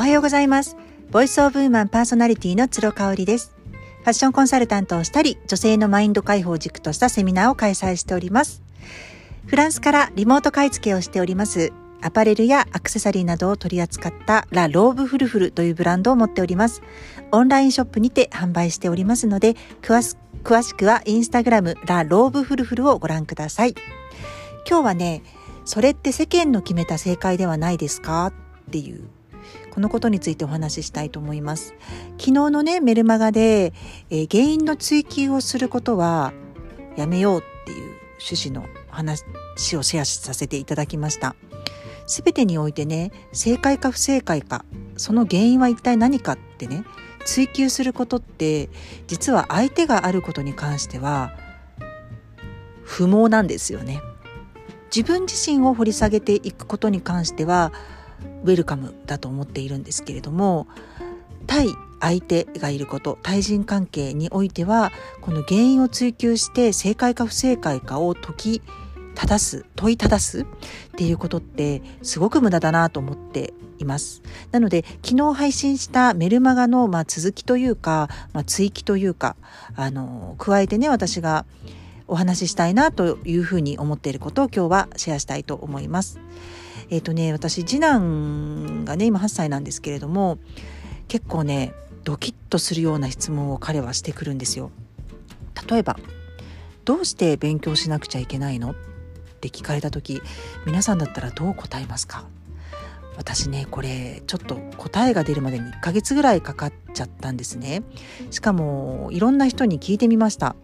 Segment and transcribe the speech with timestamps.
[0.00, 0.78] おはようございます
[1.10, 3.54] ボイスオブウーマンパーソナリティの鶴香織です
[3.98, 8.62] ファッションコンサルタントをしたり女性のマインド解放軸としたセミナーを開催しております
[9.44, 16.80] フランスからリモート買い付けをしておりますアパレルやアクセサリーなどを取り扱ったラ・ローブフルフルというブランドを持っております。
[17.30, 23.74] オンラインショップにて販売しておりますので、詳し詳しくはインスタグラムラ・ローブフルフルをご覧ください。
[24.66, 25.22] 今日はね、
[25.66, 28.28] それって世間の決めた正解ではないですか？
[28.28, 28.32] っ
[28.70, 29.06] ていう
[29.70, 31.74] このことについてお話ししたいと思います。
[32.18, 33.72] 昨日のね、メルマガで、
[34.10, 36.32] えー、原因の追求をすることは
[36.96, 39.24] やめようっていう趣旨の話
[39.76, 41.34] をシェアさせていただきました。
[42.06, 44.64] すべてにおいてね、正解か不正解か、
[44.96, 46.84] その原因は一体何かってね、
[47.24, 48.70] 追求することって
[49.06, 51.32] 実は相手があることに関しては
[52.82, 54.00] 不毛なんですよね。
[54.94, 57.72] 自分自身を掘り下げていくことに関しては
[58.44, 60.66] ウェルカムだと思っているんですけれども
[61.46, 61.68] 対
[62.00, 64.90] 相手がいること対人関係においては
[65.20, 68.62] この原因を追求して正解か不正解かを解き
[69.14, 70.46] 正す問い正すっ
[70.96, 74.22] ていうことってすごく無駄だなと思っています。
[74.50, 79.36] なので昨日配信したメルマガのまあ続きというか、まあ、追記というか
[79.74, 81.44] あの加えてね私が
[82.10, 86.18] お話ししたいなというふうに思っていることを今日はシェアしたいと思います。
[86.90, 90.38] えっ、ー、とね私次男がね今8歳なんですけれども
[91.06, 94.72] 結構ねドキッとするような質問を彼はしてくるんですよ。
[95.68, 95.98] 例えば
[96.84, 98.74] 「どうして勉強しなくちゃいけないの?」っ
[99.40, 100.20] て聞かれた時
[100.66, 102.26] 皆さんだったらどう答えますか？
[103.16, 107.82] 私ねこれちょっと答えが出るまでに1ヶ月ぐらいかかっちゃったんですね
[108.30, 110.56] しかもいろんな人に聞いてみました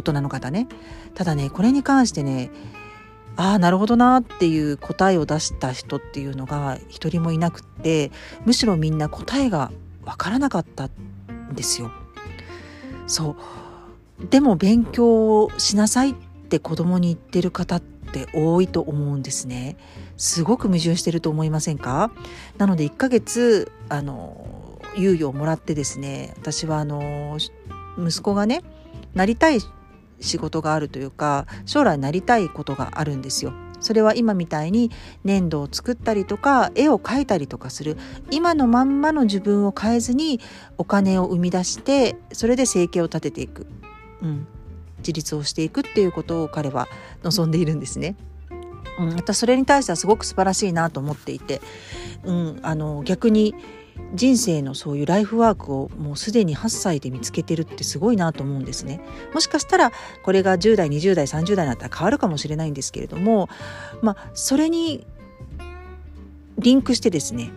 [0.00, 0.66] 大人の方ね
[1.14, 2.50] ただねこれに関してね
[3.36, 8.10] ああなるほどなっていう答えを出した人っていうのが一人もいなくって
[8.44, 9.70] むしろみんな答えが
[10.04, 11.90] わからなかったんですよ。
[13.06, 13.36] そ
[14.20, 16.14] うでも勉強しなさいっ
[16.48, 19.76] て子供に言ってる方って多いと思うんですね。
[20.16, 22.10] すごく矛盾してると思いませんか？
[22.58, 27.38] なので1ヶ月あの猶予をもらってですね私はあの
[27.98, 28.62] 息子がね
[29.14, 29.60] なりたい
[30.20, 33.52] 仕事があるというか将来なりたいことがあるんですよ。
[33.80, 34.90] それは今みたいに
[35.24, 37.96] 粘土を作ったりとか絵を描いたりとかする。
[38.30, 40.40] 今のまんまの自分を変えずに
[40.76, 43.66] お金を生み出してそれで生計を立てていく、
[44.22, 44.46] うん、
[44.98, 46.88] 自立をしていくっていうことを彼は
[47.22, 48.16] 望んでいるんですね。
[48.98, 51.62] うん、私それに対してはすごく素晴らしいなと思っていて、
[52.24, 53.54] うん、あの逆に
[54.14, 59.00] 人生のそういうライフワークをもうすでに8歳で見つけてるってすごいなと思うんですね。
[59.32, 59.92] もしかしたら
[60.24, 63.48] これが10代20代30代になったら変わるかもしれないんですけれども
[64.02, 65.06] まあそれに
[66.58, 67.50] リンクしてですね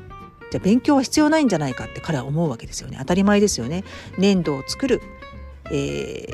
[0.52, 3.84] じゃあ勉強は必要ないんじゃないかって彼は思うわけですよね当たり前ですよね。
[4.18, 5.02] 粘土を作る、
[5.72, 6.28] え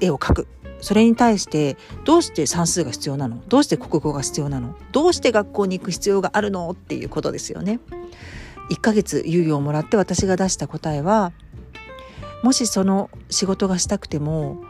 [0.00, 0.46] ー、絵を描く
[0.80, 3.42] それに対してどうして算数が必要なの？
[3.48, 4.76] どうして国語が必要なの？
[4.92, 6.70] どうして学校に行く必要があるの？
[6.70, 7.80] っていうことですよね。
[8.70, 11.32] 1ヶ月猶予をもらって私が出した答えは
[12.42, 14.62] もしその仕事がしたくても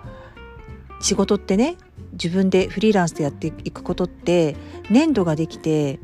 [1.01, 1.77] 仕事ってね
[2.13, 4.57] 自分でフリーランスでやっていくことって
[4.91, 5.99] 粘土ができて、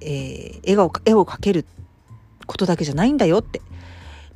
[0.00, 1.64] えー、絵を絵を描ける
[2.46, 3.60] ことだけじゃないんだよって。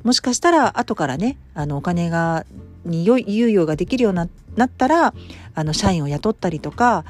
[0.03, 2.45] もしかしたら後からねあのお金が
[2.85, 5.13] に猶予ができるようになったら
[5.53, 7.03] あの社員を雇ったりとか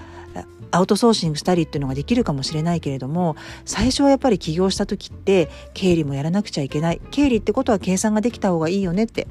[0.72, 3.35] アウトソーシングしたりっていうのができるかもしれないけれども
[3.66, 7.01] 最初はやっぱり起業した時って経理もやらなくちゃいけない。
[7.11, 9.27] 経理ってことは計算ができた方がいいよねって。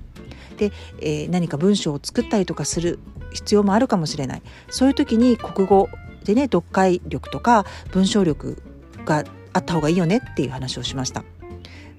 [0.57, 2.99] で、えー、何か文章を作ったりとかする
[3.33, 4.43] 必要もあるかもしれない。
[4.71, 5.89] そういう時に国語
[6.25, 8.63] でね読解力とか文章力
[9.05, 11.25] があった方がいいよねっていう話をしました。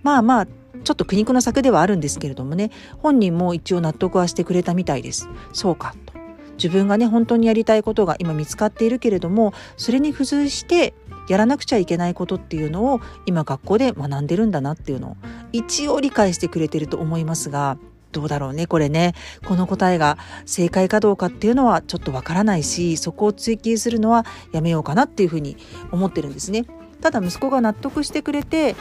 [0.03, 0.47] まあまあ
[0.83, 2.71] ちょっと苦肉の策ではあるんですけれどもね。
[2.99, 5.29] 本人も一応納得はしてくれたみたいです。
[5.53, 6.16] そうかと。
[6.57, 10.93] 自分がね本当にやりたいことが今見つかっているけれどもそれに付随して
[11.29, 15.17] やらなくちゃいけないことっていうのを今学校で学んでるんだなっていうのを
[15.51, 17.77] 一応理解してくれてると思いますが
[18.11, 19.13] どうだろうねこれね
[19.45, 25.57] この答えが正解かどうかっていうのはちょっとわからないしそこを追求するのはやめようかなっていうふうに
[25.91, 26.65] 思ってるんですね。
[27.01, 28.75] ただ息子が納得してくれて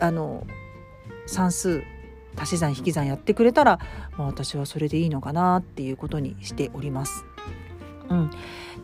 [0.00, 0.46] あの
[1.26, 1.82] 算数
[2.36, 3.78] 足し算引き算やってくれたら、
[4.16, 7.24] まあ、私はそれでいいのかなっていうことにしております。
[8.08, 8.30] うん、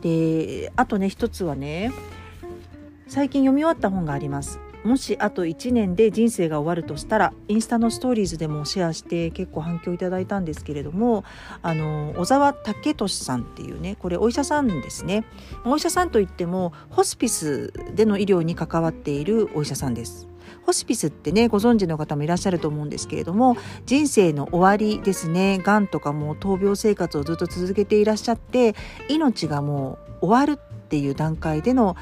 [0.01, 1.93] であとね一つはね
[3.09, 4.61] 最近読み終わった本があります。
[4.87, 11.25] もしあと1年で人生が終わるとしたらインスタのストーリーズでもシェアして結構反響いただいたんですけれども
[11.61, 15.25] あの小沢武俊さんっていうねこれお医者さんですね
[15.65, 20.29] お医者さんといってもホスピスでの医療に関わっているお医者さんです。
[20.67, 28.75] ホスピスってねご存知の方もいらっしゃると思うんですけれども人生の終わりですねがんとかも闘病生活をずっと続けていらっしゃって
[29.09, 31.97] 命がもう終わるっていう段階での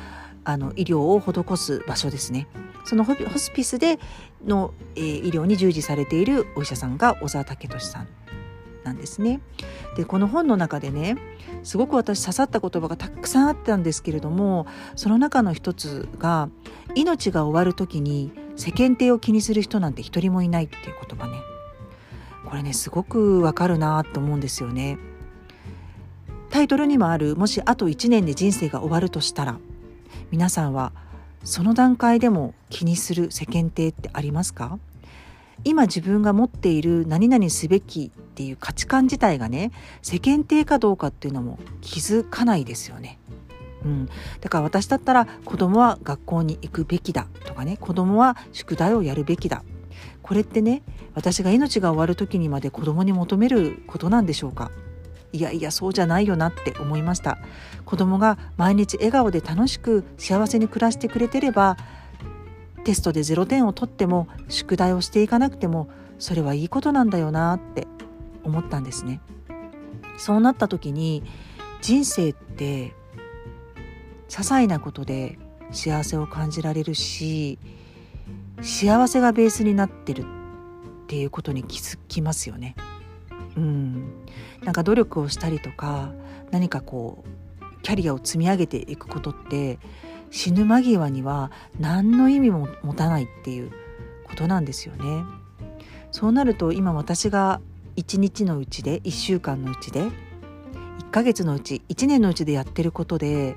[0.46, 2.46] あの医療を施す場所ですね。
[2.84, 3.98] そのホスピスで
[4.44, 8.08] の、えー、医療に従事されているお医者さんが小沢武俊さん
[8.84, 9.40] なんですね。
[9.96, 11.16] でこの本の中でね
[11.62, 16.50] すごく私刺さった言葉がたくさんあったんですけれどもその中の一つが
[16.94, 21.38] 命が終わる時に世間体を気にする人なんて一人もいないっていう言葉ね
[22.48, 24.98] これねすごくわかるなと思うんですよね。
[26.50, 29.58] タイトルにもあるもしあと1年で人生が終わるとしたら
[30.30, 30.92] 皆さんは
[31.42, 34.78] その段階でも気にする世間体ってありますか？
[35.64, 39.72] 今自分が持っている何々すべきっていう価値観自体がね
[40.02, 43.18] 世間体かどうかっていうのも気づかないですよね。
[43.84, 44.08] うん、
[44.40, 49.62] だから私だったら子供は学校に行くべきだとかね子供は宿題をやるべきだ。
[50.22, 50.82] これってね
[51.14, 54.70] 私が命が終わる時にまで子供に求めることなんでしょうか。
[55.32, 57.38] いやいやそうじゃないよなって思いました。
[57.84, 61.76] 子供が毎日笑顔で楽しく幸せに暮らしてくれてれば
[62.84, 65.88] テストで0点を取っても宿題をしていかなくても
[66.18, 67.86] それはいいことなんだよなって
[68.44, 69.20] 思ったんですね。
[70.16, 71.24] そうなった時に
[71.82, 72.94] 人生って
[74.28, 75.38] 些細なことで
[75.70, 77.58] 幸せを感じられるし
[78.62, 82.76] 幸せがベースになってるっていうことに気づきますよね。
[83.56, 84.24] うん、
[84.64, 86.12] なんか努力をしたりとか
[86.50, 89.78] 何かこうキャリアを積み上げていくことって
[90.30, 93.70] 死ぬ間際には何の意味も持たないっていう
[94.24, 95.24] ことなんですよね。
[96.10, 97.60] そうなると今私が
[97.96, 100.10] 1日のうちで1週間のうちで1
[101.10, 103.56] ヶ月のうち1年のうちでやってることで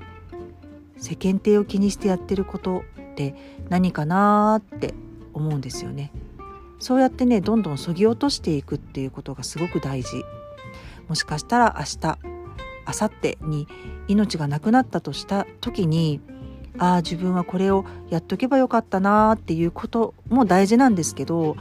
[0.98, 3.34] 世間体を気にしてやってることって
[3.68, 4.94] 何かなって
[5.32, 6.12] 思うんですよね。
[6.78, 10.24] そうやってねどんどんそぎ落としていくっていうことがすごく大事
[11.08, 12.18] もしかしたら明日
[12.86, 13.68] 明後日に
[14.06, 16.20] 命がなくなったとした時に
[16.78, 21.56] ああ自分はこれをやっとけばよかったなっていうことも大事なんですけど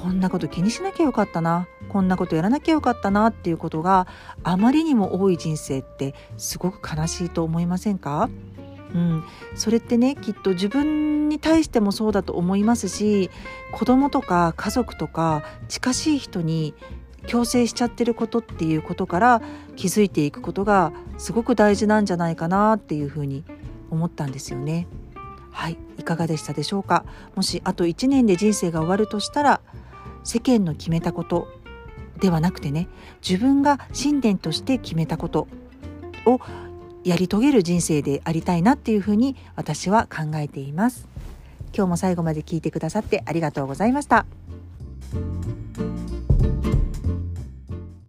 [0.00, 4.06] こんなこと気にしなきゃよかったなこんなことやらなきゃよかったなっていうことが
[4.44, 8.30] あまりにも多い人生ってすごく悲しいと思いませんか？
[8.94, 9.24] うん、
[9.54, 13.30] それってねきっと自分に対してもそうだと思いますし
[13.72, 16.74] 子供とか家族とか近しい人に
[17.26, 19.42] 強制しちゃってることっていうことから
[19.76, 23.44] 気づいていくことがすごく大事なんじゃないかなっていうふうに
[23.90, 24.86] 思ったんですよね。
[25.50, 27.04] はい、いかがでしたでしょうか？
[27.34, 29.60] もしあと1年で人生が終わるとしたら
[30.28, 31.48] 世間の決めたこと
[32.20, 32.86] ではなくてね
[33.26, 35.48] 自分が信念として決めたこと
[36.26, 36.38] を
[37.02, 41.08] やり遂げる人生でありたいなっていうふうに私は考えています。
[41.74, 44.26] 今日も最後まで聞いてくださってありがとうございました。